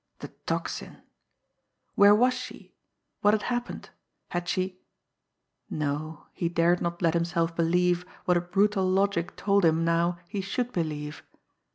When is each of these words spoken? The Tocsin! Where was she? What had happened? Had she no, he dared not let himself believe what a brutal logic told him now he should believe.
The 0.17 0.29
Tocsin! 0.47 0.99
Where 1.93 2.15
was 2.15 2.33
she? 2.33 2.73
What 3.21 3.35
had 3.35 3.43
happened? 3.43 3.91
Had 4.29 4.49
she 4.49 4.79
no, 5.69 6.25
he 6.33 6.49
dared 6.49 6.81
not 6.81 7.03
let 7.03 7.13
himself 7.13 7.55
believe 7.55 8.03
what 8.25 8.35
a 8.35 8.41
brutal 8.41 8.89
logic 8.89 9.35
told 9.35 9.63
him 9.63 9.85
now 9.85 10.17
he 10.27 10.41
should 10.41 10.71
believe. 10.73 11.21